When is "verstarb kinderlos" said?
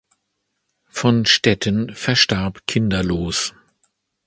1.93-3.53